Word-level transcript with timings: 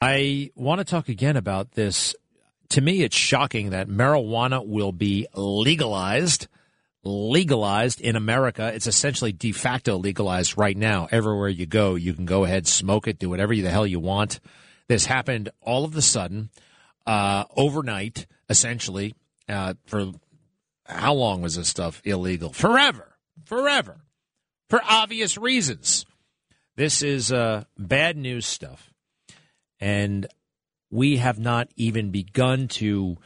I 0.00 0.50
want 0.54 0.78
to 0.78 0.84
talk 0.84 1.08
again 1.08 1.36
about 1.36 1.72
this. 1.72 2.14
To 2.70 2.80
me, 2.80 3.02
it's 3.02 3.16
shocking 3.16 3.70
that 3.70 3.88
marijuana 3.88 4.66
will 4.66 4.92
be 4.92 5.26
legalized. 5.34 6.48
Legalized 7.04 8.00
in 8.00 8.16
America. 8.16 8.70
It's 8.74 8.86
essentially 8.86 9.32
de 9.32 9.52
facto 9.52 9.96
legalized 9.96 10.58
right 10.58 10.76
now. 10.76 11.08
Everywhere 11.10 11.48
you 11.48 11.64
go, 11.64 11.94
you 11.94 12.12
can 12.12 12.26
go 12.26 12.44
ahead, 12.44 12.66
smoke 12.66 13.08
it, 13.08 13.18
do 13.18 13.30
whatever 13.30 13.54
the 13.54 13.70
hell 13.70 13.86
you 13.86 14.00
want. 14.00 14.40
This 14.88 15.06
happened 15.06 15.50
all 15.62 15.84
of 15.84 15.96
a 15.96 16.02
sudden, 16.02 16.50
uh, 17.06 17.44
overnight, 17.56 18.26
essentially. 18.48 19.14
Uh, 19.48 19.74
for 19.86 20.12
how 20.84 21.14
long 21.14 21.40
was 21.40 21.54
this 21.56 21.68
stuff 21.68 22.02
illegal? 22.04 22.52
Forever. 22.52 23.16
Forever. 23.44 24.02
For 24.68 24.80
obvious 24.84 25.38
reasons. 25.38 26.04
This 26.76 27.02
is 27.02 27.32
uh, 27.32 27.64
bad 27.78 28.16
news 28.16 28.44
stuff. 28.46 28.92
And 29.80 30.26
we 30.90 31.18
have 31.18 31.38
not 31.38 31.68
even 31.76 32.10
begun 32.10 32.68
to 32.68 33.16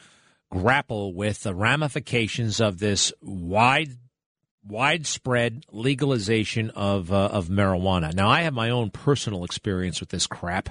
grapple 0.50 1.14
with 1.14 1.42
the 1.42 1.54
ramifications 1.54 2.60
of 2.60 2.78
this 2.78 3.12
wide 3.22 3.96
widespread 4.64 5.64
legalization 5.72 6.70
of 6.70 7.12
uh, 7.12 7.26
of 7.26 7.48
marijuana. 7.48 8.12
Now, 8.14 8.28
I 8.28 8.42
have 8.42 8.54
my 8.54 8.70
own 8.70 8.90
personal 8.90 9.44
experience 9.44 10.00
with 10.00 10.10
this 10.10 10.26
crap. 10.26 10.68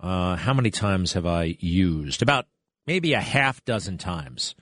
Uh, 0.00 0.36
how 0.36 0.54
many 0.54 0.70
times 0.70 1.12
have 1.14 1.26
I 1.26 1.56
used? 1.60 2.22
About 2.22 2.46
maybe 2.86 3.12
a 3.12 3.20
half 3.20 3.64
dozen 3.64 3.98
times. 3.98 4.54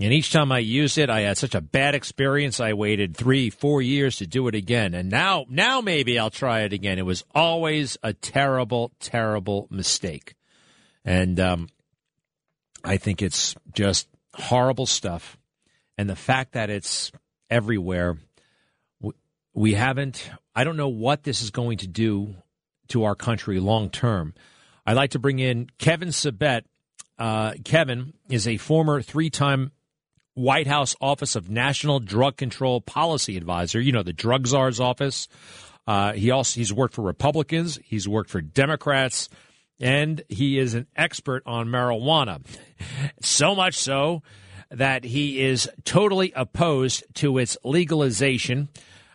And 0.00 0.12
each 0.12 0.32
time 0.32 0.52
I 0.52 0.60
used 0.60 0.96
it, 0.96 1.10
I 1.10 1.22
had 1.22 1.36
such 1.36 1.56
a 1.56 1.60
bad 1.60 1.96
experience. 1.96 2.60
I 2.60 2.72
waited 2.72 3.16
three, 3.16 3.50
four 3.50 3.82
years 3.82 4.16
to 4.18 4.26
do 4.28 4.46
it 4.46 4.54
again. 4.54 4.94
And 4.94 5.10
now, 5.10 5.44
now 5.48 5.80
maybe 5.80 6.18
I'll 6.18 6.30
try 6.30 6.60
it 6.60 6.72
again. 6.72 6.98
It 6.98 7.06
was 7.06 7.24
always 7.34 7.96
a 8.02 8.12
terrible, 8.12 8.92
terrible 9.00 9.66
mistake. 9.70 10.34
And 11.04 11.40
um, 11.40 11.68
I 12.84 12.96
think 12.96 13.22
it's 13.22 13.56
just 13.74 14.06
horrible 14.34 14.86
stuff. 14.86 15.36
And 15.96 16.08
the 16.08 16.16
fact 16.16 16.52
that 16.52 16.70
it's 16.70 17.10
everywhere, 17.50 18.18
we 19.52 19.74
haven't, 19.74 20.30
I 20.54 20.62
don't 20.62 20.76
know 20.76 20.88
what 20.88 21.24
this 21.24 21.42
is 21.42 21.50
going 21.50 21.78
to 21.78 21.88
do 21.88 22.36
to 22.88 23.02
our 23.02 23.16
country 23.16 23.58
long 23.58 23.90
term. 23.90 24.34
I'd 24.86 24.96
like 24.96 25.10
to 25.10 25.18
bring 25.18 25.40
in 25.40 25.68
Kevin 25.78 26.10
Sabet. 26.10 26.62
Uh, 27.18 27.54
Kevin 27.64 28.12
is 28.30 28.46
a 28.46 28.58
former 28.58 29.02
three 29.02 29.28
time 29.28 29.72
White 30.38 30.68
House 30.68 30.94
Office 31.00 31.34
of 31.34 31.50
National 31.50 31.98
Drug 31.98 32.36
Control 32.36 32.80
Policy 32.80 33.36
Advisor. 33.36 33.80
You 33.80 33.90
know, 33.90 34.04
the 34.04 34.12
drug 34.12 34.46
czar's 34.46 34.78
office. 34.78 35.26
Uh, 35.86 36.12
he 36.12 36.30
also 36.30 36.60
he's 36.60 36.72
worked 36.72 36.94
for 36.94 37.02
Republicans. 37.02 37.78
He's 37.84 38.06
worked 38.06 38.30
for 38.30 38.40
Democrats, 38.40 39.28
and 39.80 40.22
he 40.28 40.58
is 40.58 40.74
an 40.74 40.86
expert 40.94 41.42
on 41.44 41.66
marijuana. 41.68 42.40
So 43.20 43.54
much 43.54 43.74
so 43.74 44.22
that 44.70 45.02
he 45.02 45.40
is 45.40 45.68
totally 45.84 46.32
opposed 46.36 47.04
to 47.14 47.38
its 47.38 47.56
legalization. 47.64 48.68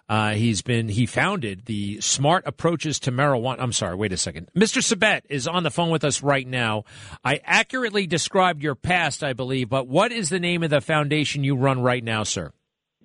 Uh, 0.09 0.33
he's 0.33 0.61
been 0.61 0.89
he 0.89 1.05
founded 1.05 1.65
the 1.65 2.01
Smart 2.01 2.43
Approaches 2.45 2.99
to 3.01 3.11
Marijuana. 3.11 3.57
I'm 3.59 3.71
sorry, 3.71 3.95
wait 3.95 4.11
a 4.11 4.17
second. 4.17 4.49
Mr. 4.55 4.81
Sabet 4.81 5.21
is 5.29 5.47
on 5.47 5.63
the 5.63 5.71
phone 5.71 5.89
with 5.89 6.03
us 6.03 6.21
right 6.21 6.47
now. 6.47 6.83
I 7.23 7.39
accurately 7.45 8.05
described 8.05 8.61
your 8.61 8.75
past, 8.75 9.23
I 9.23 9.33
believe, 9.33 9.69
but 9.69 9.87
what 9.87 10.11
is 10.11 10.29
the 10.29 10.39
name 10.39 10.61
of 10.61 10.69
the 10.69 10.81
foundation 10.81 11.43
you 11.43 11.55
run 11.55 11.81
right 11.81 12.03
now, 12.03 12.23
sir? 12.23 12.51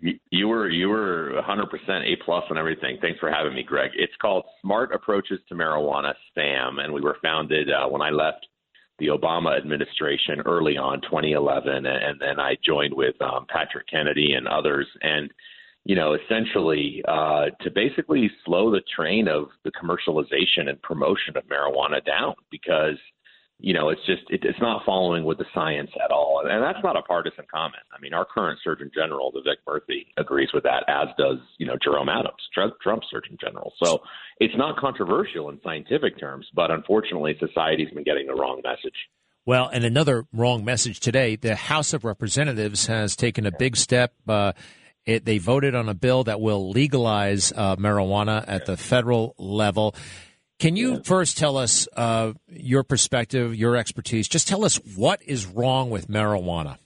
You 0.01 0.49
were 0.49 0.69
you 0.69 0.89
were 0.89 1.41
100% 1.49 1.67
A 2.05 2.17
plus 2.25 2.45
on 2.51 2.59
everything. 2.59 2.99
Thanks 3.01 3.19
for 3.19 3.31
having 3.31 3.55
me, 3.55 3.63
Greg. 3.63 3.91
It's 3.95 4.13
called 4.21 4.45
Smart 4.63 4.93
Approaches 4.93 5.41
to 5.49 5.55
Marijuana, 5.55 6.15
SAM, 6.35 6.79
and 6.79 6.93
we 6.93 7.01
were 7.01 7.17
founded 7.23 7.69
uh, 7.71 7.89
when 7.89 8.03
I 8.03 8.11
left 8.11 8.47
the 8.99 9.09
Obama 9.09 9.57
administration 9.57 10.41
early 10.45 10.77
on, 10.77 11.01
2011, 11.03 11.87
and 11.87 12.21
then 12.21 12.41
I 12.41 12.57
joined 12.65 12.93
with 12.95 13.15
um, 13.23 13.47
Patrick 13.49 13.87
Kennedy 13.89 14.33
and 14.33 14.49
others, 14.49 14.87
and 15.03 15.31
you 15.89 15.95
know, 15.95 16.15
essentially 16.15 17.03
uh, 17.09 17.47
to 17.63 17.71
basically 17.75 18.31
slow 18.45 18.71
the 18.71 18.83
train 18.95 19.27
of 19.27 19.47
the 19.65 19.71
commercialization 19.71 20.69
and 20.69 20.81
promotion 20.83 21.35
of 21.35 21.45
marijuana 21.45 22.05
down 22.05 22.35
because, 22.51 22.99
you 23.59 23.73
know, 23.73 23.89
it's 23.89 24.05
just 24.05 24.21
it, 24.29 24.41
it's 24.45 24.61
not 24.61 24.83
following 24.85 25.25
with 25.25 25.39
the 25.39 25.47
science 25.55 25.89
at 26.05 26.11
all, 26.11 26.43
and 26.45 26.63
that's 26.63 26.85
not 26.85 26.99
a 26.99 27.01
partisan 27.01 27.47
comment. 27.51 27.83
I 27.91 27.99
mean, 28.03 28.13
our 28.13 28.27
current 28.27 28.61
Surgeon 28.63 28.91
General, 28.95 29.33
Vivek 29.33 29.65
Murthy, 29.67 30.09
agrees 30.19 30.51
with 30.53 30.65
that, 30.65 30.85
as 30.89 31.09
does 31.17 31.39
you 31.57 31.67
know 31.67 31.79
Jerome 31.83 32.11
Adams, 32.11 32.37
Trump's 32.53 33.07
Surgeon 33.11 33.39
General. 33.41 33.73
So 33.83 34.01
it's 34.41 34.55
not 34.59 34.77
controversial 34.77 35.49
in 35.49 35.59
scientific 35.65 36.21
terms, 36.21 36.47
but 36.55 36.71
unfortunately, 36.71 37.35
society's 37.41 37.91
been 37.95 38.05
getting 38.05 38.27
the 38.27 38.35
wrong 38.35 38.61
message. 38.63 39.09
Well, 39.47 39.71
and 39.73 39.85
another 39.85 40.27
wrong 40.35 40.67
message 40.67 41.01
today. 41.01 41.37
The 41.37 41.57
House 41.57 41.95
of 41.95 42.05
Representatives 42.05 42.89
has 42.89 43.17
taken 43.17 43.47
a 43.47 43.51
big 43.51 43.79
step. 43.79 44.13
Uh, 44.29 44.53
it, 45.09 45.25
they 45.25 45.39
voted 45.39 45.75
on 45.75 45.89
a 45.89 45.95
bill 45.95 46.25
that 46.25 46.39
will 46.39 46.71
legalize 46.71 47.51
uh, 47.57 47.77
marijuana 47.77 48.45
at 48.47 48.67
the 48.67 48.77
federal 48.77 49.35
level. 49.39 49.95
Can 50.59 50.77
you 50.77 51.03
first 51.03 51.39
tell 51.39 51.57
us 51.57 51.89
uh, 51.97 52.35
your 52.49 52.83
perspective, 52.83 53.55
your 53.55 53.75
expertise? 53.75 54.29
Just 54.29 54.49
tell 54.49 54.67
us 54.67 54.77
what 54.97 55.23
is 55.23 55.47
wrong 55.47 55.89
with 55.89 56.09
marijuana. 56.09 56.77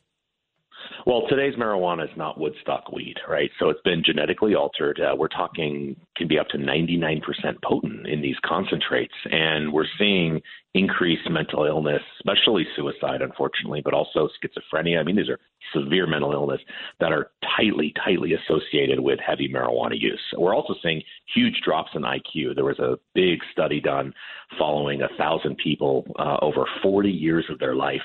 Well, 1.05 1.23
today's 1.29 1.57
marijuana 1.57 2.05
is 2.05 2.17
not 2.17 2.39
Woodstock 2.39 2.93
weed, 2.93 3.17
right? 3.29 3.51
So 3.59 3.71
it's 3.71 3.81
been 3.83 4.05
genetically 4.07 4.55
altered. 4.55 5.01
Uh, 5.01 5.17
we're 5.17 5.27
talking 5.27 5.97
can 6.17 6.29
be 6.29 6.39
up 6.39 6.47
to 6.51 6.59
99% 6.59 7.23
potent 7.65 8.07
in 8.07 8.23
these 8.23 8.37
concentrates, 8.45 9.15
and 9.25 9.73
we're 9.73 9.87
seeing 9.99 10.41
increased 10.75 11.29
mental 11.29 11.65
illness, 11.65 12.03
especially 12.21 12.65
suicide, 12.77 13.21
unfortunately, 13.21 13.83
but 13.85 13.95
also 13.95 14.29
schizophrenia. 14.39 15.01
I 15.01 15.03
mean, 15.03 15.17
these 15.17 15.29
are 15.29 15.41
severe 15.75 16.07
mental 16.07 16.33
illness 16.33 16.61
that 17.01 17.13
are 17.13 17.31
tightly, 17.57 17.93
tightly 18.05 18.33
associated 18.35 19.01
with 19.01 19.19
heavy 19.25 19.49
marijuana 19.49 19.99
use. 19.99 20.21
We're 20.37 20.55
also 20.55 20.75
seeing 20.83 21.03
huge 21.35 21.61
drops 21.65 21.91
in 21.95 22.03
IQ. 22.03 22.55
There 22.55 22.65
was 22.65 22.79
a 22.79 22.99
big 23.15 23.41
study 23.53 23.81
done 23.81 24.13
following 24.59 25.03
a 25.03 25.09
thousand 25.19 25.57
people 25.59 26.05
uh, 26.19 26.37
over 26.43 26.67
40 26.83 27.11
years 27.11 27.45
of 27.51 27.59
their 27.59 27.75
life 27.75 28.03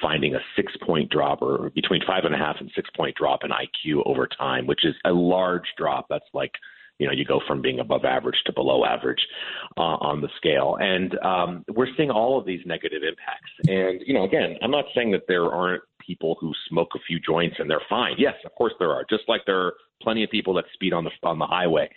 finding 0.00 0.34
a 0.34 0.40
six 0.54 0.72
point 0.86 1.10
drop 1.10 1.42
or 1.42 1.70
between 1.70 2.02
five 2.06 2.24
and 2.24 2.34
a 2.34 2.38
half 2.38 2.56
and 2.60 2.70
six 2.74 2.88
point 2.96 3.16
drop 3.16 3.40
in 3.44 3.50
IQ 3.50 4.02
over 4.06 4.26
time, 4.26 4.66
which 4.66 4.84
is 4.84 4.94
a 5.04 5.10
large 5.10 5.66
drop. 5.76 6.06
That's 6.08 6.28
like 6.32 6.52
you 6.98 7.06
know 7.06 7.12
you 7.12 7.24
go 7.24 7.40
from 7.46 7.62
being 7.62 7.80
above 7.80 8.04
average 8.04 8.36
to 8.46 8.52
below 8.52 8.84
average 8.84 9.20
uh, 9.76 9.98
on 10.00 10.20
the 10.20 10.28
scale 10.36 10.76
and 10.80 11.18
um, 11.20 11.64
we're 11.74 11.86
seeing 11.96 12.10
all 12.10 12.38
of 12.38 12.44
these 12.44 12.60
negative 12.66 13.02
impacts 13.02 13.50
and 13.68 14.02
you 14.06 14.14
know 14.14 14.24
again 14.24 14.56
i'm 14.62 14.70
not 14.70 14.84
saying 14.94 15.12
that 15.12 15.22
there 15.28 15.44
aren't 15.44 15.82
people 16.08 16.36
who 16.40 16.52
smoke 16.68 16.88
a 16.96 17.04
few 17.06 17.20
joints 17.20 17.56
and 17.58 17.70
they're 17.70 17.88
fine. 17.88 18.14
Yes 18.18 18.34
of 18.44 18.52
course 18.56 18.72
there 18.78 18.92
are 18.92 19.04
just 19.08 19.24
like 19.28 19.42
there 19.46 19.60
are 19.60 19.74
plenty 20.02 20.24
of 20.24 20.30
people 20.30 20.54
that 20.54 20.64
speed 20.74 20.92
on 20.92 21.04
the 21.04 21.10
on 21.22 21.38
the 21.38 21.46
highway 21.46 21.88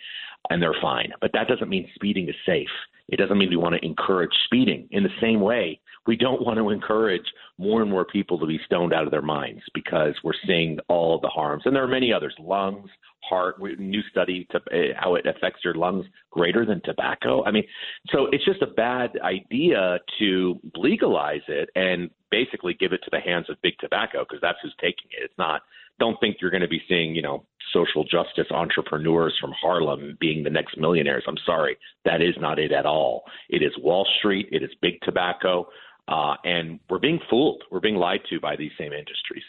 and 0.50 0.62
they're 0.62 0.80
fine. 0.80 1.10
But 1.20 1.32
that 1.32 1.48
doesn't 1.48 1.68
mean 1.68 1.88
speeding 1.94 2.28
is 2.28 2.34
safe. 2.46 2.74
It 3.08 3.16
doesn't 3.16 3.38
mean 3.38 3.50
we 3.50 3.56
want 3.56 3.74
to 3.74 3.84
encourage 3.84 4.32
speeding. 4.44 4.88
In 4.90 5.02
the 5.02 5.18
same 5.20 5.40
way 5.40 5.80
we 6.06 6.16
don't 6.16 6.44
want 6.44 6.58
to 6.58 6.70
encourage 6.70 7.26
more 7.58 7.80
and 7.82 7.90
more 7.90 8.04
people 8.04 8.38
to 8.38 8.46
be 8.46 8.60
stoned 8.66 8.92
out 8.92 9.04
of 9.04 9.10
their 9.10 9.22
minds 9.22 9.62
because 9.74 10.14
we're 10.24 10.32
seeing 10.46 10.78
all 10.88 11.20
the 11.20 11.28
harms. 11.28 11.62
And 11.64 11.74
there 11.74 11.84
are 11.84 11.88
many 11.88 12.12
others 12.12 12.34
lungs, 12.38 12.90
heart, 13.28 13.60
new 13.60 14.02
study 14.10 14.46
to 14.50 14.58
uh, 14.58 14.94
how 14.96 15.14
it 15.14 15.26
affects 15.26 15.60
your 15.64 15.74
lungs 15.74 16.06
greater 16.30 16.66
than 16.66 16.80
tobacco. 16.84 17.44
I 17.44 17.50
mean, 17.50 17.64
so 18.10 18.26
it's 18.32 18.44
just 18.44 18.62
a 18.62 18.66
bad 18.66 19.10
idea 19.22 19.98
to 20.18 20.60
legalize 20.76 21.42
it 21.48 21.70
and 21.74 22.10
basically 22.30 22.74
give 22.74 22.92
it 22.92 23.00
to 23.04 23.10
the 23.10 23.20
hands 23.20 23.46
of 23.48 23.60
big 23.62 23.74
tobacco 23.78 24.24
because 24.24 24.40
that's 24.40 24.58
who's 24.62 24.74
taking 24.80 25.06
it. 25.10 25.24
It's 25.24 25.38
not, 25.38 25.62
don't 25.98 26.18
think 26.20 26.36
you're 26.40 26.50
going 26.50 26.62
to 26.62 26.68
be 26.68 26.82
seeing, 26.88 27.14
you 27.14 27.22
know, 27.22 27.44
social 27.72 28.04
justice 28.04 28.50
entrepreneurs 28.50 29.36
from 29.40 29.52
Harlem 29.60 30.16
being 30.20 30.42
the 30.42 30.50
next 30.50 30.76
millionaires. 30.76 31.24
I'm 31.26 31.38
sorry, 31.46 31.76
that 32.04 32.20
is 32.20 32.34
not 32.40 32.58
it 32.58 32.72
at 32.72 32.86
all. 32.86 33.22
It 33.48 33.62
is 33.62 33.72
Wall 33.78 34.06
Street, 34.18 34.48
it 34.50 34.62
is 34.62 34.70
big 34.80 35.00
tobacco. 35.02 35.68
Uh, 36.08 36.34
and 36.44 36.80
we're 36.90 36.98
being 36.98 37.20
fooled. 37.30 37.62
We're 37.70 37.80
being 37.80 37.94
lied 37.94 38.20
to 38.30 38.40
by 38.40 38.56
these 38.56 38.72
same 38.76 38.92
industries. 38.92 39.44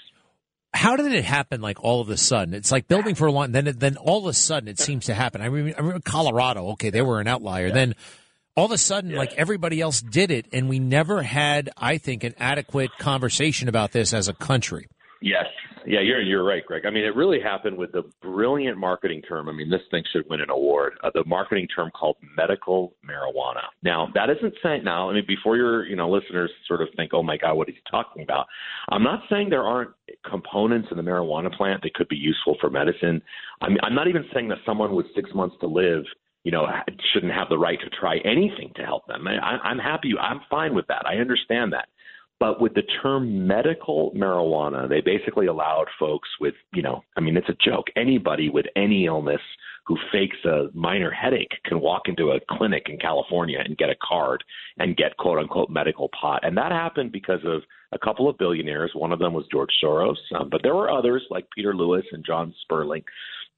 How 0.83 0.97
did 0.97 1.13
it 1.13 1.23
happen? 1.23 1.61
Like 1.61 1.81
all 1.81 2.01
of 2.01 2.09
a 2.09 2.17
sudden, 2.17 2.53
it's 2.53 2.69
like 2.69 2.89
building 2.89 3.15
for 3.15 3.25
a 3.25 3.31
long. 3.31 3.53
Then, 3.53 3.73
then 3.77 3.95
all 3.95 4.19
of 4.19 4.25
a 4.25 4.33
sudden, 4.33 4.67
it 4.67 4.79
seems 4.79 5.05
to 5.05 5.13
happen. 5.13 5.39
I 5.41 5.47
mean, 5.47 5.73
I 5.77 5.79
remember 5.79 6.01
Colorado. 6.01 6.71
Okay, 6.71 6.89
they 6.89 7.01
were 7.01 7.21
an 7.21 7.27
outlier. 7.29 7.67
Yeah. 7.67 7.73
Then 7.73 7.95
all 8.57 8.65
of 8.65 8.71
a 8.71 8.77
sudden, 8.77 9.11
yeah. 9.11 9.17
like 9.17 9.31
everybody 9.35 9.79
else 9.79 10.01
did 10.01 10.29
it, 10.29 10.45
and 10.51 10.67
we 10.67 10.79
never 10.79 11.21
had, 11.21 11.69
I 11.77 11.99
think, 11.99 12.25
an 12.25 12.35
adequate 12.37 12.91
conversation 12.99 13.69
about 13.69 13.93
this 13.93 14.13
as 14.13 14.27
a 14.27 14.33
country. 14.33 14.87
Yes, 15.21 15.45
yeah, 15.85 15.99
you're 16.01 16.21
you're 16.21 16.43
right, 16.43 16.65
Greg. 16.65 16.85
I 16.85 16.89
mean, 16.89 17.03
it 17.03 17.15
really 17.15 17.39
happened 17.41 17.77
with 17.77 17.91
the 17.91 18.03
brilliant 18.21 18.77
marketing 18.77 19.21
term. 19.21 19.49
I 19.49 19.51
mean, 19.51 19.69
this 19.69 19.81
thing 19.91 20.03
should 20.11 20.23
win 20.29 20.41
an 20.41 20.49
award. 20.49 20.93
Uh, 21.03 21.09
the 21.13 21.23
marketing 21.25 21.67
term 21.73 21.91
called 21.91 22.17
medical 22.37 22.93
marijuana. 23.07 23.63
Now, 23.81 24.09
that 24.15 24.29
isn't 24.29 24.53
saying 24.63 24.83
now. 24.83 25.09
I 25.09 25.13
mean, 25.13 25.25
before 25.27 25.57
your 25.57 25.85
you 25.85 25.95
know 25.95 26.09
listeners 26.09 26.51
sort 26.67 26.81
of 26.81 26.89
think, 26.95 27.13
oh 27.13 27.23
my 27.23 27.37
God, 27.37 27.55
what 27.55 27.69
is 27.69 27.75
he 27.75 27.81
talking 27.89 28.23
about? 28.23 28.47
I'm 28.89 29.03
not 29.03 29.21
saying 29.29 29.49
there 29.49 29.63
aren't 29.63 29.91
components 30.29 30.87
in 30.91 30.97
the 30.97 31.03
marijuana 31.03 31.55
plant 31.55 31.83
that 31.83 31.93
could 31.93 32.07
be 32.07 32.17
useful 32.17 32.57
for 32.59 32.69
medicine. 32.69 33.21
I 33.61 33.69
mean, 33.69 33.79
I'm 33.83 33.95
not 33.95 34.07
even 34.07 34.25
saying 34.33 34.49
that 34.49 34.59
someone 34.65 34.95
with 34.95 35.07
six 35.15 35.29
months 35.33 35.55
to 35.61 35.67
live 35.67 36.03
you 36.43 36.51
know, 36.51 36.67
shouldn't 37.13 37.31
have 37.31 37.47
the 37.49 37.57
right 37.57 37.79
to 37.79 37.89
try 37.89 38.17
anything 38.25 38.71
to 38.75 38.83
help 38.83 39.07
them. 39.07 39.25
I, 39.27 39.57
I'm 39.63 39.79
happy. 39.79 40.11
I'm 40.19 40.41
fine 40.49 40.75
with 40.75 40.85
that. 40.87 41.05
I 41.07 41.15
understand 41.15 41.71
that. 41.71 41.87
But 42.43 42.59
with 42.59 42.73
the 42.73 42.81
term 43.01 43.47
medical 43.47 44.11
marijuana, 44.11 44.89
they 44.89 44.99
basically 44.99 45.45
allowed 45.45 45.85
folks 45.97 46.27
with, 46.41 46.55
you 46.73 46.81
know, 46.81 47.01
I 47.15 47.21
mean, 47.21 47.37
it's 47.37 47.47
a 47.47 47.55
joke. 47.65 47.85
Anybody 47.95 48.49
with 48.49 48.65
any 48.75 49.05
illness 49.05 49.39
who 49.85 49.97
fakes 50.11 50.35
a 50.43 50.67
minor 50.73 51.09
headache 51.09 51.53
can 51.63 51.79
walk 51.79 52.09
into 52.09 52.31
a 52.31 52.41
clinic 52.49 52.87
in 52.89 52.97
California 52.97 53.59
and 53.63 53.77
get 53.77 53.89
a 53.89 53.95
card 54.05 54.43
and 54.77 54.97
get 54.97 55.15
quote 55.15 55.39
unquote 55.39 55.69
medical 55.69 56.09
pot. 56.19 56.45
And 56.45 56.57
that 56.57 56.73
happened 56.73 57.13
because 57.13 57.39
of 57.45 57.61
a 57.93 57.97
couple 57.97 58.27
of 58.27 58.37
billionaires. 58.37 58.91
One 58.93 59.13
of 59.13 59.19
them 59.19 59.31
was 59.31 59.45
George 59.49 59.71
Soros, 59.81 60.17
um, 60.37 60.49
but 60.49 60.63
there 60.63 60.75
were 60.75 60.91
others 60.91 61.23
like 61.29 61.47
Peter 61.55 61.73
Lewis 61.73 62.03
and 62.11 62.25
John 62.25 62.53
Sperling 62.63 63.05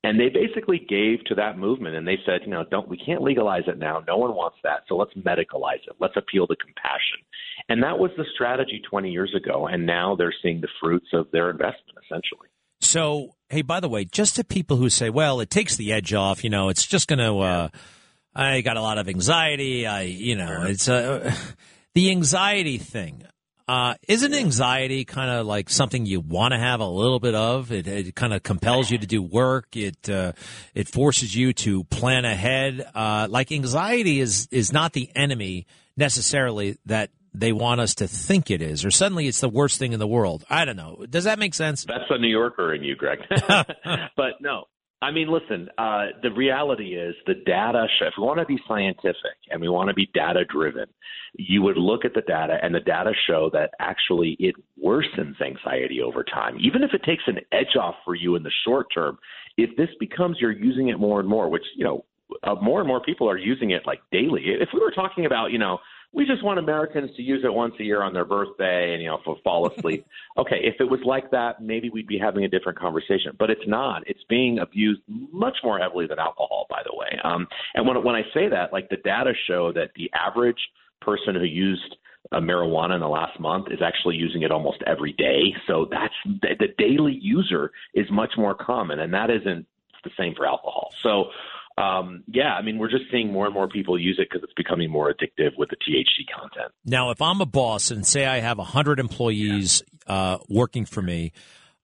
and 0.06 0.20
they 0.20 0.30
basically 0.30 0.78
gave 0.78 1.24
to 1.26 1.36
that 1.36 1.58
movement 1.58 1.96
and 1.96 2.08
they 2.08 2.20
said, 2.28 2.42
you 2.46 2.52
know, 2.52 2.64
don't 2.70 2.88
we 2.88 2.96
can't 2.96 3.24
legalize 3.24 3.64
it 3.66 3.80
now. 3.80 4.04
No 4.08 4.18
one 4.18 4.36
wants 4.36 4.58
that. 4.64 4.82
So 4.88 4.96
let's 4.96 5.14
medicalize 5.16 5.82
it. 5.88 5.96
Let's 6.00 6.16
appeal 6.16 6.46
to 6.46 6.56
compassion. 6.56 7.26
And 7.70 7.82
that 7.82 7.98
was 7.98 8.12
the 8.16 8.26
strategy 8.36 8.84
20 8.88 9.10
years 9.10 9.34
ago 9.36 9.66
and 9.66 9.88
now 9.88 10.16
they're 10.16 10.34
seeing 10.44 10.62
the 10.62 10.68
fruits 10.80 11.08
of 11.14 11.32
their 11.32 11.50
investment 11.50 11.98
essentially. 12.06 12.50
So, 12.82 13.36
hey, 13.50 13.64
by 13.64 13.80
the 13.80 13.90
way, 13.90 14.06
just 14.06 14.36
to 14.36 14.44
people 14.44 14.78
who 14.78 14.92
say, 14.92 15.10
well, 15.10 15.40
it 15.40 15.50
takes 15.50 15.76
the 15.76 15.92
edge 15.92 16.14
off, 16.14 16.44
you 16.44 16.52
know, 16.52 16.70
it's 16.70 16.86
just 16.86 17.08
going 17.08 17.20
to 17.20 17.40
uh 17.40 17.70
I 18.36 18.62
got 18.62 18.78
a 18.78 18.82
lot 18.82 19.00
of 19.00 19.10
anxiety. 19.10 19.88
I, 19.88 20.02
you 20.02 20.36
know, 20.36 20.66
it's 20.66 20.88
uh, 20.88 21.34
the 21.96 22.12
anxiety 22.12 22.78
thing. 22.78 23.24
Uh, 23.68 23.96
isn't 24.08 24.34
anxiety 24.34 25.06
kind 25.06 25.32
of 25.32 25.48
like 25.48 25.70
something 25.70 26.06
you 26.06 26.20
want 26.20 26.54
to 26.54 26.60
have 26.60 26.80
a 26.82 26.88
little 26.88 27.20
bit 27.20 27.34
of? 27.34 27.72
It, 27.72 27.88
it 27.88 28.16
kind 28.16 28.34
of 28.34 28.44
compels 28.44 28.92
you 28.92 29.00
to 29.00 29.08
do 29.08 29.24
work. 29.24 29.76
It 29.76 30.08
uh, 30.08 30.34
it 30.76 30.88
forces 30.88 31.36
you 31.36 31.52
to 31.54 31.84
plan 31.86 32.26
ahead. 32.26 32.86
Uh, 32.94 33.28
like 33.30 33.52
anxiety 33.52 34.20
is 34.20 34.48
is 34.52 34.72
not 34.72 34.94
the 34.94 35.10
enemy 35.16 35.66
necessarily 35.98 36.78
that 36.86 37.10
they 37.34 37.52
want 37.52 37.82
us 37.82 37.96
to 37.96 38.08
think 38.08 38.52
it 38.52 38.62
is, 38.62 38.86
or 38.86 38.92
suddenly 38.92 39.28
it's 39.28 39.42
the 39.42 39.50
worst 39.50 39.80
thing 39.80 39.94
in 39.94 40.00
the 40.00 40.08
world. 40.08 40.46
I 40.50 40.66
don't 40.66 40.78
know. 40.78 41.06
Does 41.10 41.24
that 41.24 41.40
make 41.40 41.54
sense? 41.54 41.86
That's 41.86 42.10
a 42.10 42.18
New 42.20 42.30
Yorker 42.30 42.74
in 42.74 42.84
you, 42.84 42.96
Greg. 42.96 43.20
but 44.16 44.34
no, 44.42 44.66
I 45.02 45.12
mean, 45.12 45.28
listen, 45.28 45.70
uh, 45.78 46.08
the 46.24 46.32
reality 46.32 46.96
is 46.96 47.16
the 47.28 47.36
data, 47.46 47.86
show. 48.00 48.08
if 48.08 48.14
we 48.18 48.24
want 48.24 48.40
to 48.40 48.46
be 48.46 48.58
scientific 48.68 49.38
and 49.52 49.60
we 49.62 49.68
want 49.68 49.90
to 49.90 49.94
be 49.94 50.10
data 50.14 50.46
driven, 50.46 50.86
you 51.36 51.62
would 51.62 51.78
look 51.78 52.06
at 52.06 52.14
the 52.14 52.22
data 52.22 52.58
and 52.64 52.74
the 52.74 52.80
data 52.80 53.12
show 53.28 53.50
that 53.52 53.72
actually 53.80 54.38
it 54.40 54.56
worsens 54.84 55.40
anxiety 55.42 56.02
over 56.02 56.24
time. 56.24 56.58
Even 56.60 56.82
if 56.82 56.94
it 56.94 57.04
takes 57.04 57.24
an 57.28 57.40
edge 57.52 57.76
off 57.80 57.96
for 58.06 58.16
you 58.16 58.36
in 58.36 58.44
the 58.44 58.52
short 58.66 58.88
term, 58.94 59.20
if 59.58 59.76
this 59.76 59.90
becomes 60.00 60.38
you're 60.40 60.52
using 60.52 60.88
it 60.88 61.00
more 61.00 61.20
and 61.20 61.28
more, 61.28 61.50
which, 61.50 61.66
you 61.76 61.84
know, 61.84 62.06
uh, 62.44 62.56
more 62.56 62.80
and 62.80 62.88
more 62.88 63.02
people 63.02 63.30
are 63.30 63.38
using 63.38 63.72
it 63.72 63.84
like 63.86 64.00
daily. 64.12 64.44
If 64.46 64.70
we 64.74 64.80
were 64.80 64.92
talking 64.92 65.26
about, 65.26 65.52
you 65.52 65.60
know, 65.60 65.78
we 66.16 66.26
just 66.26 66.44
want 66.44 66.60
Americans 66.60 67.12
to 67.18 67.22
use 67.22 67.44
it 67.44 67.54
once 67.54 67.76
a 67.80 67.84
year 67.84 68.02
on 68.02 68.14
their 68.14 68.24
birthday 68.24 68.94
and 68.94 69.04
you 69.04 69.10
know 69.10 69.20
for 69.26 69.36
fall 69.44 69.70
asleep. 69.70 70.08
okay, 70.38 70.58
if 70.64 70.76
it 70.80 70.90
was 70.90 71.02
like 71.06 71.30
that, 71.32 71.62
maybe 71.62 71.90
we'd 71.90 72.08
be 72.08 72.18
having 72.18 72.46
a 72.46 72.48
different 72.48 72.80
conversation. 72.80 73.34
But 73.38 73.50
it's 73.50 73.68
not. 73.68 74.04
It's 74.08 74.24
being 74.30 74.60
abused 74.60 75.02
much 75.08 75.58
more 75.64 75.78
heavily 75.78 76.08
than 76.08 76.18
alcohol, 76.18 76.68
by 76.70 76.82
the 76.86 76.96
way. 76.96 77.20
Um, 77.24 77.48
and 77.76 77.86
when 77.86 78.02
when 78.04 78.16
I 78.16 78.22
say 78.34 78.48
that, 78.50 78.72
like 78.72 78.90
the 78.90 78.98
data 78.98 79.34
show 79.48 79.74
that 79.74 79.92
the 79.96 80.10
average 80.14 80.70
person 81.02 81.36
who 81.36 81.44
used 81.44 81.98
uh, 82.32 82.40
marijuana 82.40 82.96
in 82.96 83.02
the 83.02 83.10
last 83.10 83.40
month 83.40 83.68
is 83.70 83.80
actually 83.84 84.16
using 84.16 84.42
it 84.42 84.52
almost 84.52 84.82
every 84.88 85.12
day. 85.14 85.54
So 85.68 85.88
that's 85.92 86.14
the, 86.26 86.56
the 86.58 86.68
daily 86.78 87.20
user 87.22 87.72
is 87.94 88.08
much 88.10 88.32
more 88.38 88.56
common, 88.56 89.00
and 89.00 89.14
that 89.14 89.30
isn't 89.30 89.68
the 90.04 90.12
same 90.18 90.34
for 90.34 90.46
alcohol. 90.46 90.92
So 91.04 91.26
um, 91.78 92.24
yeah, 92.28 92.54
I 92.54 92.62
mean, 92.62 92.78
we're 92.78 92.90
just 92.90 93.06
seeing 93.12 93.32
more 93.32 93.46
and 93.46 93.54
more 93.54 93.68
people 93.68 94.00
use 94.00 94.18
it 94.18 94.30
because 94.30 94.44
it's 94.44 94.54
becoming 94.54 94.90
more 94.90 95.14
addictive 95.14 95.58
with 95.58 95.70
the 95.70 95.76
THC 95.76 96.26
content. 96.34 96.72
Now, 96.86 97.12
if 97.12 97.22
I'm 97.22 97.42
a 97.42 97.46
boss 97.46 97.92
and 97.92 98.06
say 98.06 98.26
I 98.26 98.40
have 98.40 98.58
100 98.58 99.00
employees 99.00 99.84
yeah. 100.08 100.14
uh, 100.14 100.38
working 100.48 100.86
for 100.86 101.02
me, 101.02 101.34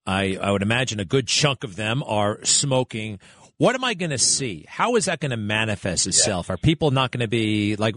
I, 0.05 0.37
I 0.41 0.51
would 0.51 0.61
imagine 0.61 0.99
a 0.99 1.05
good 1.05 1.27
chunk 1.27 1.65
of 1.65 1.75
them 1.75 2.03
are 2.03 2.43
smoking. 2.45 3.19
What 3.57 3.75
am 3.75 3.83
I 3.83 3.93
going 3.93 4.11
to 4.11 4.17
see? 4.17 4.65
How 4.67 4.95
is 4.95 5.05
that 5.05 5.19
going 5.19 5.31
to 5.31 5.37
manifest 5.37 6.07
itself? 6.07 6.47
Yeah. 6.47 6.55
Are 6.55 6.57
people 6.57 6.91
not 6.91 7.11
going 7.11 7.19
to 7.21 7.27
be 7.27 7.75
like 7.75 7.95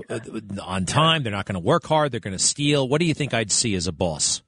on 0.60 0.86
time? 0.86 1.22
They're 1.22 1.32
not 1.32 1.46
going 1.46 1.54
to 1.54 1.64
work 1.64 1.86
hard. 1.86 2.12
They're 2.12 2.20
going 2.20 2.36
to 2.36 2.42
steal. 2.42 2.88
What 2.88 3.00
do 3.00 3.06
you 3.06 3.14
think 3.14 3.32
I'd 3.32 3.52
see 3.52 3.74
as 3.76 3.86
a 3.86 3.92
boss? 3.92 4.42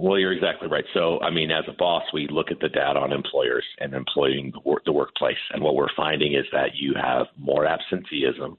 Well, 0.00 0.18
you're 0.18 0.32
exactly 0.32 0.66
right. 0.66 0.84
So, 0.94 1.20
I 1.20 1.28
mean, 1.28 1.50
as 1.50 1.64
a 1.68 1.74
boss, 1.74 2.02
we 2.14 2.26
look 2.30 2.50
at 2.50 2.58
the 2.58 2.70
data 2.70 2.98
on 2.98 3.12
employers 3.12 3.66
and 3.80 3.92
employing 3.92 4.50
the, 4.50 4.60
work, 4.64 4.82
the 4.86 4.92
workplace, 4.92 5.36
and 5.52 5.62
what 5.62 5.74
we're 5.74 5.94
finding 5.94 6.32
is 6.32 6.46
that 6.52 6.70
you 6.74 6.94
have 6.94 7.26
more 7.36 7.66
absenteeism, 7.66 8.56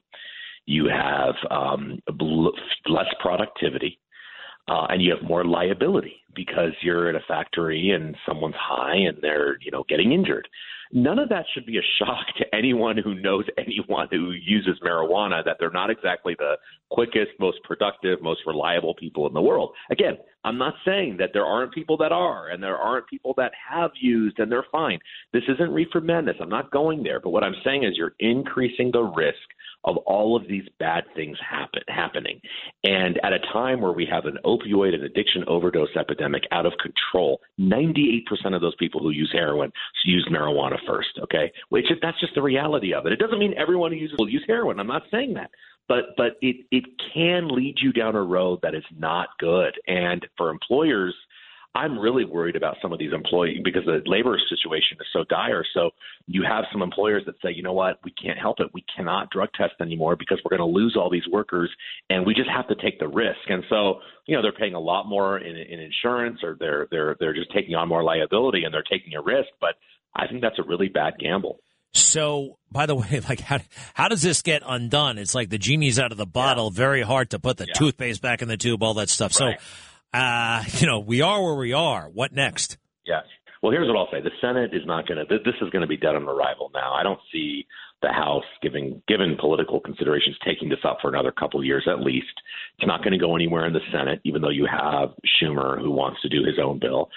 you 0.68 0.88
have 0.88 1.34
um, 1.50 2.00
less 2.88 3.08
productivity, 3.20 4.00
uh, 4.68 4.86
and 4.92 5.02
you 5.02 5.12
have 5.16 5.28
more 5.28 5.44
liability 5.44 6.21
because 6.36 6.72
you're 6.82 7.10
in 7.10 7.16
a 7.16 7.22
factory 7.28 7.92
and 7.92 8.16
someone's 8.28 8.56
high 8.58 8.96
and 8.96 9.18
they're 9.22 9.58
you 9.62 9.72
know 9.72 9.84
getting 9.88 10.12
injured. 10.12 10.48
None 10.94 11.20
of 11.20 11.30
that 11.30 11.46
should 11.54 11.66
be 11.66 11.78
a 11.78 11.82
shock 12.00 12.26
to 12.38 12.56
anyone 12.56 12.98
who 12.98 13.16
knows 13.16 13.46
anyone 13.58 14.08
who 14.12 14.32
uses 14.32 14.80
marijuana 14.86 15.44
that 15.46 15.58
they're 15.60 15.72
not 15.72 15.90
exactly 15.90 16.36
the 16.38 16.56
quickest, 16.90 17.32
most 17.40 17.58
productive, 17.64 18.22
most 18.22 18.42
reliable 18.46 18.94
people 18.96 19.28
in 19.28 19.34
the 19.34 19.42
world. 19.42 19.72
Again, 19.90 20.18
I'm 20.44 20.58
not 20.58 20.74
saying 20.84 21.18
that 21.20 21.30
there 21.34 21.46
aren't 21.46 21.74
people 21.74 21.98
that 21.98 22.12
are 22.12 22.50
and 22.50 22.62
there 22.62 22.78
aren't 22.78 23.08
people 23.08 23.34
that 23.38 23.52
have 23.70 23.92
used 24.00 24.40
and 24.40 24.52
they're 24.52 24.66
fine. 24.72 25.00
This 25.32 25.44
isn't 25.48 25.72
reefer 25.72 26.02
madness. 26.02 26.36
I'm 26.42 26.50
not 26.50 26.72
going 26.72 27.04
there. 27.04 27.20
But 27.20 27.30
what 27.30 27.44
I'm 27.44 27.56
saying 27.64 27.84
is 27.84 27.94
you're 27.96 28.16
increasing 28.20 28.92
the 28.92 29.04
risk 29.04 29.38
of 29.84 29.98
all 29.98 30.36
of 30.36 30.48
these 30.48 30.68
bad 30.80 31.04
things 31.16 31.38
happen, 31.48 31.82
happening. 31.88 32.40
And 32.84 33.20
at 33.24 33.34
a 33.34 33.40
time 33.52 33.82
where 33.82 33.94
we 33.94 34.08
have 34.12 34.26
an 34.26 34.38
opioid 34.46 34.94
and 34.94 35.04
addiction 35.04 35.44
overdose 35.48 35.96
epidemic 35.98 36.21
out 36.52 36.66
of 36.66 36.74
control, 36.82 37.42
98% 37.60 38.24
of 38.54 38.62
those 38.62 38.76
people 38.76 39.02
who 39.02 39.12
use 39.12 39.32
heroin 39.34 39.72
use 40.06 40.28
marijuana 40.32 40.78
first, 40.88 41.10
okay? 41.22 41.52
Which 41.70 41.86
that's 42.02 42.20
just 42.20 42.36
the 42.36 42.42
reality 42.42 42.94
of 42.94 43.06
it. 43.06 43.14
It 43.14 43.20
doesn't 43.20 43.40
mean 43.40 43.54
everyone 43.58 43.92
who 43.92 43.98
uses 43.98 44.18
will 44.18 44.30
use 44.30 44.44
heroin. 44.48 44.80
I'm 44.80 44.88
not 44.88 45.04
saying 45.12 45.34
that 45.36 45.52
but 45.88 46.16
but 46.16 46.38
it 46.42 46.66
it 46.72 46.86
can 47.14 47.50
lead 47.50 47.76
you 47.82 47.92
down 47.92 48.16
a 48.16 48.24
road 48.24 48.60
that 48.62 48.74
is 48.74 48.84
not 48.98 49.28
good. 49.40 49.74
And 49.88 50.26
for 50.38 50.50
employers, 50.50 51.14
I'm 51.74 51.98
really 51.98 52.26
worried 52.26 52.58
about 52.58 52.76
some 52.82 52.92
of 52.92 53.00
these 53.00 53.14
employees 53.14 53.62
because 53.64 53.86
the 53.86 54.02
labor 54.06 54.38
situation 54.50 54.98
is 55.00 55.08
so 55.14 55.24
dire. 55.30 55.64
So 55.74 55.92
you 56.28 56.44
have 56.44 56.66
some 56.72 56.82
employers 56.82 57.24
that 57.28 57.36
say, 57.42 57.52
you 57.54 57.64
know 57.64 57.72
what, 57.72 58.00
we 58.04 58.12
can't 58.12 58.38
help 58.38 58.60
it. 58.60 58.68
We 58.74 58.84
cannot 58.94 59.30
drug 59.30 59.50
test 59.58 59.76
anymore 59.80 60.18
because 60.18 60.40
we're 60.44 60.56
going 60.58 60.70
to 60.70 60.74
lose 60.74 60.98
all 61.00 61.10
these 61.10 61.28
workers, 61.32 61.70
and 62.10 62.26
we 62.26 62.34
just 62.34 62.50
have 62.50 62.68
to 62.68 62.76
take 62.76 63.00
the 63.00 63.08
risk. 63.08 63.40
And 63.48 63.64
so, 63.70 64.00
you 64.26 64.36
know, 64.36 64.42
they're 64.42 64.52
paying 64.52 64.74
a 64.74 64.80
lot 64.80 65.08
more 65.08 65.38
in, 65.38 65.56
in 65.56 65.80
insurance, 65.80 66.40
or 66.44 66.58
they're 66.60 66.88
they're 66.92 67.16
they're 67.20 67.34
just 67.34 67.54
taking 67.54 67.76
on 67.76 67.88
more 67.88 68.04
liability 68.04 68.64
and 68.66 68.74
they're 68.74 68.84
taking 68.84 69.16
a 69.16 69.22
risk. 69.22 69.50
But 69.62 69.76
I 70.14 70.28
think 70.28 70.42
that's 70.42 70.60
a 70.60 70.64
really 70.64 70.90
bad 70.90 71.14
gamble. 71.20 71.60
So, 71.94 72.58
by 72.70 72.86
the 72.86 72.96
way, 72.96 73.22
like 73.28 73.40
how 73.40 73.60
how 73.94 74.10
does 74.10 74.22
this 74.22 74.42
get 74.42 74.62
undone? 74.66 75.18
It's 75.18 75.36
like 75.36 75.50
the 75.50 75.58
genie's 75.58 76.00
out 76.00 76.12
of 76.12 76.18
the 76.18 76.26
bottle. 76.26 76.70
Yeah. 76.74 76.78
Very 76.78 77.02
hard 77.02 77.30
to 77.30 77.40
put 77.40 77.56
the 77.56 77.68
yeah. 77.68 77.74
toothpaste 77.74 78.22
back 78.22 78.42
in 78.42 78.50
the 78.50 78.58
tube. 78.58 78.84
All 78.84 78.96
that 78.96 79.10
stuff. 79.10 79.40
Right. 79.40 79.58
So, 79.60 79.66
uh, 80.14 80.64
you 80.78 80.88
know, 80.88 81.00
we 81.00 81.22
are 81.22 81.44
where 81.44 81.56
we 81.56 81.74
are. 81.74 82.10
What 82.10 82.34
next? 82.34 82.78
Yes. 83.06 83.24
Well, 83.62 83.72
here's 83.72 83.88
what 83.88 83.98
I'll 83.98 84.10
say: 84.12 84.22
the 84.22 84.32
Senate 84.42 84.74
is 84.74 84.86
not 84.86 85.08
going 85.08 85.26
to. 85.26 85.38
This 85.38 85.56
is 85.62 85.70
going 85.70 85.82
to 85.82 85.88
be 85.88 85.98
dead 85.98 86.16
on 86.16 86.24
arrival 86.24 86.72
now. 86.74 86.94
I 86.94 87.04
don't 87.04 87.20
see 87.32 87.68
the 88.02 88.10
House, 88.10 88.44
giving, 88.64 89.02
given 89.08 89.38
political 89.40 89.80
considerations, 89.80 90.36
taking 90.44 90.70
this 90.70 90.80
up 90.84 90.98
for 91.02 91.10
another 91.10 91.32
couple 91.32 91.60
of 91.60 91.66
years 91.66 91.88
at 91.88 92.00
least. 92.00 92.34
It's 92.80 92.88
not 92.88 93.04
going 93.04 93.14
to 93.14 93.20
go 93.20 93.36
anywhere 93.36 93.66
in 93.68 93.74
the 93.74 93.80
Senate, 93.92 94.22
even 94.24 94.42
though 94.42 94.50
you 94.50 94.66
have 94.66 95.10
Schumer 95.38 95.80
who 95.80 95.92
wants 95.92 96.22
to 96.22 96.30
do 96.30 96.44
his 96.44 96.58
own 96.62 96.80
bill. 96.80 97.10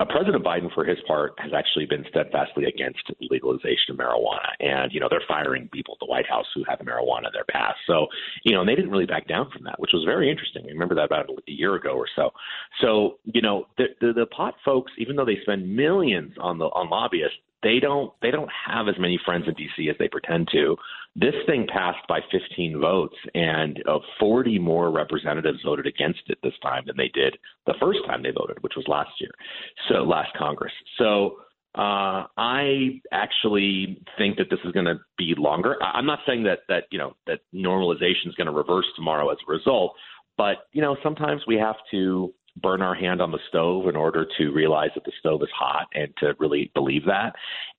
Uh, 0.00 0.04
President 0.06 0.44
Biden, 0.44 0.72
for 0.74 0.84
his 0.84 0.98
part, 1.06 1.32
has 1.38 1.52
actually 1.56 1.86
been 1.86 2.04
steadfastly 2.08 2.64
against 2.64 3.02
legalization 3.30 3.90
of 3.90 3.96
marijuana. 3.96 4.50
And, 4.58 4.92
you 4.92 4.98
know, 4.98 5.06
they're 5.08 5.22
firing 5.28 5.68
people 5.72 5.94
at 5.94 6.04
the 6.04 6.10
White 6.10 6.28
House 6.28 6.46
who 6.54 6.64
have 6.68 6.80
marijuana 6.80 7.26
in 7.26 7.32
their 7.32 7.44
past. 7.44 7.78
So, 7.86 8.06
you 8.44 8.52
know, 8.52 8.60
and 8.60 8.68
they 8.68 8.74
didn't 8.74 8.90
really 8.90 9.06
back 9.06 9.28
down 9.28 9.50
from 9.52 9.64
that, 9.64 9.78
which 9.78 9.92
was 9.92 10.04
very 10.04 10.28
interesting. 10.30 10.64
I 10.66 10.72
Remember 10.72 10.94
that 10.96 11.04
about 11.04 11.28
a 11.30 11.50
year 11.50 11.76
ago 11.76 11.90
or 11.90 12.08
so. 12.16 12.30
So, 12.80 13.18
you 13.24 13.42
know, 13.42 13.66
the, 13.78 13.86
the, 14.00 14.12
the 14.12 14.26
pot 14.26 14.54
folks, 14.64 14.90
even 14.98 15.14
though 15.14 15.24
they 15.24 15.38
spend 15.42 15.74
millions 15.74 16.32
on 16.40 16.58
the 16.58 16.64
on 16.64 16.90
lobbyists, 16.90 17.36
they 17.62 17.78
don't 17.80 18.12
they 18.22 18.30
don't 18.30 18.50
have 18.66 18.88
as 18.88 18.94
many 18.98 19.18
friends 19.24 19.46
in 19.46 19.54
DC 19.54 19.90
as 19.90 19.96
they 19.98 20.08
pretend 20.08 20.48
to. 20.52 20.76
This 21.14 21.34
thing 21.46 21.66
passed 21.70 22.06
by 22.08 22.20
15 22.30 22.80
votes, 22.80 23.16
and 23.34 23.82
uh, 23.86 23.98
40 24.18 24.58
more 24.58 24.90
representatives 24.90 25.58
voted 25.64 25.86
against 25.86 26.22
it 26.28 26.38
this 26.42 26.54
time 26.62 26.84
than 26.86 26.96
they 26.96 27.10
did 27.12 27.36
the 27.66 27.74
first 27.80 28.00
time 28.06 28.22
they 28.22 28.30
voted, 28.30 28.62
which 28.62 28.74
was 28.76 28.86
last 28.88 29.10
year, 29.20 29.30
so 29.88 30.02
last 30.02 30.30
Congress. 30.38 30.72
So 30.98 31.36
uh, 31.74 32.28
I 32.36 33.00
actually 33.12 34.02
think 34.18 34.36
that 34.36 34.50
this 34.50 34.60
is 34.64 34.72
going 34.72 34.86
to 34.86 35.00
be 35.16 35.34
longer. 35.36 35.76
I'm 35.82 36.06
not 36.06 36.20
saying 36.26 36.44
that 36.44 36.60
that 36.68 36.84
you 36.90 36.98
know 36.98 37.14
that 37.26 37.40
normalization 37.54 38.26
is 38.26 38.34
going 38.34 38.46
to 38.46 38.52
reverse 38.52 38.86
tomorrow 38.96 39.30
as 39.30 39.38
a 39.46 39.50
result, 39.50 39.94
but 40.36 40.66
you 40.72 40.82
know 40.82 40.96
sometimes 41.02 41.42
we 41.46 41.56
have 41.56 41.76
to 41.90 42.32
burn 42.56 42.82
our 42.82 42.94
hand 42.94 43.22
on 43.22 43.30
the 43.30 43.38
stove 43.48 43.88
in 43.88 43.96
order 43.96 44.26
to 44.38 44.50
realize 44.50 44.90
that 44.94 45.04
the 45.04 45.12
stove 45.18 45.42
is 45.42 45.48
hot 45.56 45.86
and 45.94 46.12
to 46.18 46.34
really 46.38 46.70
believe 46.74 47.04
that. 47.06 47.34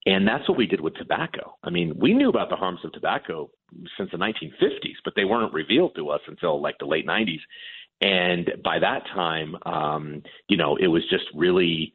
And 0.06 0.26
that's 0.26 0.48
what 0.48 0.58
we 0.58 0.66
did 0.66 0.80
with 0.80 0.94
tobacco. 0.94 1.56
I 1.62 1.70
mean, 1.70 1.94
we 1.98 2.12
knew 2.12 2.28
about 2.28 2.50
the 2.50 2.56
harms 2.56 2.80
of 2.84 2.92
tobacco 2.92 3.50
since 3.96 4.10
the 4.10 4.18
1950s, 4.18 4.96
but 5.04 5.14
they 5.16 5.24
weren't 5.24 5.52
revealed 5.52 5.94
to 5.96 6.10
us 6.10 6.20
until 6.26 6.60
like 6.60 6.76
the 6.78 6.86
late 6.86 7.06
90s. 7.06 7.40
And 8.00 8.52
by 8.62 8.80
that 8.80 9.06
time, 9.14 9.56
um, 9.64 10.22
you 10.48 10.56
know, 10.56 10.76
it 10.76 10.88
was 10.88 11.02
just 11.08 11.24
really 11.34 11.92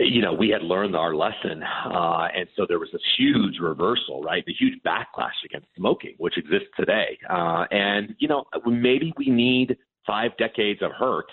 you 0.00 0.20
know, 0.20 0.32
we 0.32 0.48
had 0.48 0.62
learned 0.62 0.96
our 0.96 1.14
lesson. 1.14 1.62
Uh, 1.62 2.28
and 2.36 2.48
so 2.56 2.66
there 2.68 2.78
was 2.78 2.88
this 2.92 3.02
huge 3.16 3.58
reversal, 3.60 4.22
right? 4.22 4.44
The 4.44 4.52
huge 4.52 4.80
backlash 4.84 5.44
against 5.44 5.68
smoking, 5.76 6.14
which 6.18 6.36
exists 6.36 6.68
today. 6.76 7.18
Uh, 7.28 7.66
and, 7.70 8.14
you 8.18 8.28
know, 8.28 8.44
maybe 8.66 9.12
we 9.16 9.28
need 9.28 9.76
five 10.06 10.36
decades 10.38 10.82
of 10.82 10.92
hurt 10.92 11.26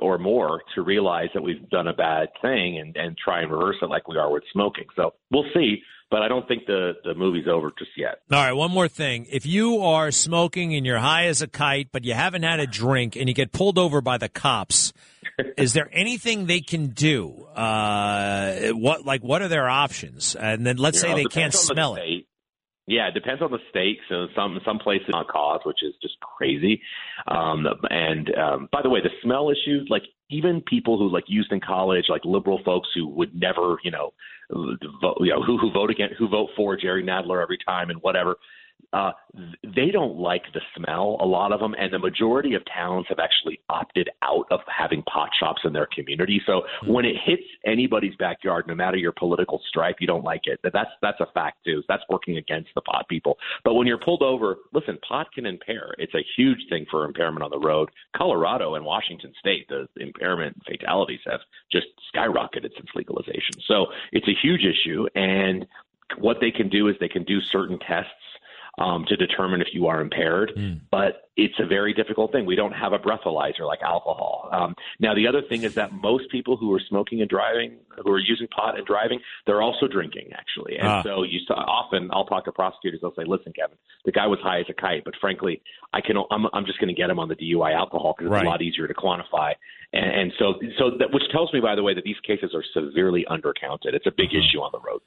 or 0.00 0.18
more 0.18 0.62
to 0.74 0.82
realize 0.82 1.28
that 1.34 1.42
we've 1.42 1.68
done 1.70 1.88
a 1.88 1.92
bad 1.92 2.28
thing 2.42 2.78
and, 2.78 2.96
and 2.96 3.16
try 3.16 3.40
and 3.42 3.50
reverse 3.50 3.76
it 3.82 3.86
like 3.86 4.08
we 4.08 4.16
are 4.16 4.30
with 4.30 4.44
smoking. 4.52 4.84
So 4.96 5.14
we'll 5.30 5.44
see. 5.54 5.82
But 6.08 6.22
I 6.22 6.28
don't 6.28 6.46
think 6.46 6.66
the, 6.66 6.92
the 7.02 7.14
movie's 7.14 7.48
over 7.48 7.72
just 7.76 7.90
yet. 7.96 8.20
All 8.30 8.38
right, 8.38 8.52
one 8.52 8.70
more 8.70 8.86
thing. 8.86 9.26
If 9.28 9.44
you 9.44 9.80
are 9.80 10.12
smoking 10.12 10.72
and 10.76 10.86
you're 10.86 11.00
high 11.00 11.26
as 11.26 11.42
a 11.42 11.48
kite, 11.48 11.88
but 11.90 12.04
you 12.04 12.14
haven't 12.14 12.44
had 12.44 12.60
a 12.60 12.66
drink 12.66 13.16
and 13.16 13.28
you 13.28 13.34
get 13.34 13.50
pulled 13.50 13.76
over 13.76 14.00
by 14.00 14.16
the 14.16 14.28
cops, 14.28 14.92
is 15.56 15.72
there 15.72 15.90
anything 15.92 16.46
they 16.46 16.60
can 16.60 16.90
do? 16.90 17.46
Uh, 17.56 18.68
what 18.68 19.04
like 19.04 19.22
what 19.22 19.42
are 19.42 19.48
their 19.48 19.68
options? 19.68 20.36
And 20.36 20.64
then 20.64 20.76
let's 20.76 20.98
you 20.98 21.00
say 21.02 21.08
know, 21.08 21.16
they 21.16 21.24
can't 21.24 21.52
smell 21.52 21.94
the 21.94 22.18
it. 22.18 22.26
Yeah, 22.86 23.08
it 23.08 23.14
depends 23.14 23.42
on 23.42 23.50
the 23.50 23.58
stakes. 23.70 24.04
So 24.08 24.28
some 24.36 24.60
some 24.64 24.78
places 24.78 25.08
not 25.08 25.26
cause, 25.26 25.60
which 25.64 25.82
is 25.82 25.94
just 26.00 26.14
crazy. 26.20 26.80
Um, 27.26 27.66
and 27.90 28.30
um, 28.36 28.68
by 28.70 28.80
the 28.82 28.90
way, 28.90 29.00
the 29.00 29.10
smell 29.22 29.50
issue, 29.50 29.84
like 29.88 30.04
even 30.30 30.60
people 30.60 30.96
who 30.96 31.12
like 31.12 31.24
used 31.26 31.50
in 31.50 31.60
college, 31.60 32.04
like 32.08 32.24
liberal 32.24 32.60
folks 32.64 32.88
who 32.94 33.08
would 33.08 33.34
never, 33.34 33.76
you 33.82 33.90
know, 33.90 34.12
vote, 35.00 35.16
you 35.20 35.30
know, 35.30 35.42
who 35.42 35.58
who 35.58 35.72
vote 35.72 35.90
against, 35.90 36.14
who 36.16 36.28
vote 36.28 36.50
for 36.56 36.76
Jerry 36.76 37.02
Nadler 37.02 37.42
every 37.42 37.58
time 37.66 37.90
and 37.90 38.00
whatever 38.02 38.36
uh, 38.92 39.12
they 39.62 39.90
don't 39.90 40.16
like 40.16 40.44
the 40.54 40.60
smell, 40.76 41.18
a 41.20 41.26
lot 41.26 41.52
of 41.52 41.60
them, 41.60 41.74
and 41.78 41.92
the 41.92 41.98
majority 41.98 42.54
of 42.54 42.62
towns 42.64 43.04
have 43.08 43.18
actually 43.18 43.60
opted 43.68 44.08
out 44.22 44.46
of 44.50 44.60
having 44.66 45.02
pot 45.02 45.30
shops 45.38 45.62
in 45.64 45.72
their 45.72 45.88
community. 45.94 46.40
So 46.46 46.62
mm-hmm. 46.62 46.92
when 46.92 47.04
it 47.04 47.16
hits 47.22 47.42
anybody's 47.66 48.14
backyard, 48.16 48.66
no 48.66 48.74
matter 48.74 48.96
your 48.96 49.12
political 49.12 49.60
stripe, 49.68 49.96
you 50.00 50.06
don't 50.06 50.24
like 50.24 50.42
it. 50.44 50.60
That's 50.62 50.90
that's 51.02 51.20
a 51.20 51.26
fact 51.34 51.58
too. 51.64 51.82
That's 51.88 52.02
working 52.08 52.38
against 52.38 52.70
the 52.74 52.80
pot 52.80 53.06
people. 53.08 53.36
But 53.64 53.74
when 53.74 53.86
you're 53.86 53.98
pulled 53.98 54.22
over, 54.22 54.56
listen, 54.72 54.98
pot 55.06 55.26
can 55.32 55.46
impair. 55.46 55.94
It's 55.98 56.14
a 56.14 56.24
huge 56.36 56.60
thing 56.70 56.86
for 56.90 57.04
impairment 57.04 57.42
on 57.42 57.50
the 57.50 57.58
road. 57.58 57.90
Colorado 58.16 58.76
and 58.76 58.84
Washington 58.84 59.32
State, 59.38 59.68
the 59.68 59.86
impairment 59.96 60.56
fatalities 60.64 61.20
have 61.26 61.40
just 61.70 61.86
skyrocketed 62.14 62.70
since 62.74 62.88
legalization. 62.94 63.60
So 63.66 63.86
it's 64.12 64.28
a 64.28 64.34
huge 64.40 64.62
issue, 64.64 65.06
and 65.14 65.66
what 66.18 66.38
they 66.40 66.50
can 66.50 66.68
do 66.68 66.88
is 66.88 66.96
they 67.00 67.08
can 67.08 67.24
do 67.24 67.40
certain 67.40 67.78
tests 67.80 68.10
um, 68.78 69.04
to 69.08 69.16
determine 69.16 69.60
if 69.60 69.68
you 69.72 69.86
are 69.86 70.00
impaired. 70.00 70.52
Mm. 70.56 70.80
But 70.90 71.28
it's 71.36 71.54
a 71.58 71.66
very 71.66 71.92
difficult 71.92 72.32
thing. 72.32 72.46
We 72.46 72.56
don't 72.56 72.72
have 72.72 72.92
a 72.92 72.98
breathalyzer 72.98 73.66
like 73.66 73.82
alcohol. 73.82 74.48
Um, 74.52 74.74
now, 74.98 75.14
the 75.14 75.26
other 75.26 75.42
thing 75.42 75.64
is 75.64 75.74
that 75.74 75.92
most 75.92 76.30
people 76.30 76.56
who 76.56 76.72
are 76.74 76.80
smoking 76.88 77.20
and 77.20 77.28
driving, 77.28 77.76
who 78.02 78.10
are 78.10 78.18
using 78.18 78.48
pot 78.48 78.76
and 78.76 78.86
driving, 78.86 79.20
they're 79.46 79.62
also 79.62 79.86
drinking 79.86 80.30
actually. 80.34 80.76
And 80.78 80.88
ah. 80.88 81.02
so 81.02 81.22
you 81.22 81.40
saw, 81.46 81.54
often 81.54 82.10
I'll 82.12 82.24
talk 82.26 82.44
to 82.46 82.52
prosecutors. 82.52 83.00
They'll 83.02 83.14
say, 83.14 83.24
"Listen, 83.26 83.52
Kevin, 83.52 83.76
the 84.04 84.12
guy 84.12 84.26
was 84.26 84.38
high 84.42 84.60
as 84.60 84.66
a 84.68 84.74
kite, 84.74 85.04
but 85.04 85.14
frankly, 85.20 85.62
I 85.92 86.00
can. 86.00 86.16
I'm, 86.30 86.46
I'm 86.52 86.66
just 86.66 86.78
going 86.78 86.94
to 86.94 86.94
get 86.94 87.10
him 87.10 87.18
on 87.18 87.28
the 87.28 87.36
DUI 87.36 87.74
alcohol 87.74 88.14
because 88.16 88.30
it's 88.30 88.34
right. 88.34 88.46
a 88.46 88.48
lot 88.48 88.62
easier 88.62 88.86
to 88.86 88.94
quantify." 88.94 89.52
And, 89.92 90.20
and 90.20 90.32
so, 90.38 90.54
so 90.78 90.90
that, 90.98 91.12
which 91.12 91.22
tells 91.30 91.52
me, 91.52 91.60
by 91.60 91.74
the 91.74 91.82
way, 91.82 91.94
that 91.94 92.04
these 92.04 92.20
cases 92.26 92.54
are 92.54 92.64
severely 92.74 93.24
undercounted. 93.30 93.94
It's 93.94 94.06
a 94.06 94.10
big 94.10 94.28
uh-huh. 94.30 94.38
issue 94.38 94.60
on 94.60 94.70
the 94.72 94.80
roads. 94.80 95.06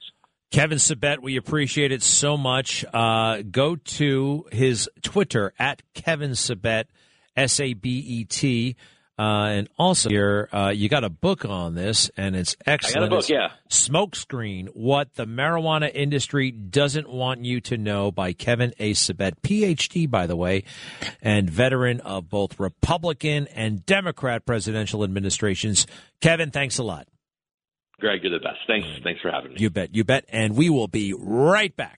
Kevin 0.51 0.79
Sabet, 0.79 1.21
we 1.21 1.37
appreciate 1.37 1.91
it 1.91 2.01
so 2.01 2.35
much. 2.35 2.83
Uh, 2.91 3.43
go 3.49 3.75
to 3.75 4.47
his 4.51 4.89
Twitter 5.03 5.53
at 5.59 5.83
Kevin 5.93 6.31
Sabet, 6.31 6.85
S 7.35 7.59
A 7.59 7.73
B 7.73 7.89
E 7.99 8.23
T. 8.25 8.75
Uh, 9.19 9.47
and 9.47 9.69
also, 9.77 10.07
here 10.07 10.47
uh, 10.53 10.71
you 10.73 10.87
got 10.87 11.03
a 11.03 11.09
book 11.09 11.43
on 11.43 11.75
this, 11.75 12.09
and 12.15 12.37
it's 12.37 12.55
excellent. 12.65 12.97
I 12.97 12.99
got 13.01 13.13
a 13.13 13.17
book, 13.17 13.29
yeah. 13.29 13.49
Smokescreen: 13.69 14.69
What 14.69 15.13
the 15.15 15.25
Marijuana 15.25 15.91
Industry 15.93 16.51
Doesn't 16.51 17.09
Want 17.09 17.43
You 17.43 17.59
to 17.61 17.77
Know 17.77 18.11
by 18.11 18.31
Kevin 18.31 18.73
A. 18.79 18.93
Sabet, 18.93 19.33
PhD, 19.43 20.09
by 20.09 20.25
the 20.25 20.37
way, 20.37 20.63
and 21.21 21.49
veteran 21.49 21.99
of 21.99 22.29
both 22.29 22.59
Republican 22.59 23.47
and 23.47 23.85
Democrat 23.85 24.45
presidential 24.45 25.03
administrations. 25.03 25.85
Kevin, 26.21 26.49
thanks 26.49 26.77
a 26.77 26.83
lot. 26.83 27.05
Greg, 27.99 28.23
you're 28.23 28.31
the 28.31 28.39
best. 28.39 28.59
Thanks. 28.67 28.87
Thanks 29.03 29.21
for 29.21 29.31
having 29.31 29.53
me. 29.53 29.59
You 29.59 29.69
bet. 29.69 29.93
You 29.93 30.03
bet. 30.03 30.25
And 30.29 30.55
we 30.55 30.69
will 30.69 30.87
be 30.87 31.13
right 31.17 31.75
back. 31.75 31.97